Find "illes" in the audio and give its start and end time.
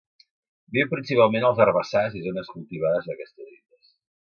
3.57-3.99